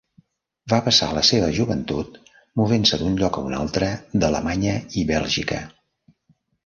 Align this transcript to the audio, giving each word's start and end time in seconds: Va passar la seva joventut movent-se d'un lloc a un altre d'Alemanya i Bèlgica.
Va 0.71 0.77
passar 0.85 1.09
la 1.17 1.21
seva 1.27 1.49
joventut 1.57 2.17
movent-se 2.61 2.99
d'un 3.03 3.19
lloc 3.21 3.37
a 3.37 3.43
un 3.51 3.53
altre 3.59 3.91
d'Alemanya 4.25 4.75
i 5.03 5.05
Bèlgica. 5.13 5.61